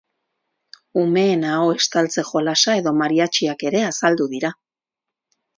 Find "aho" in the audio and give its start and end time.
1.51-1.67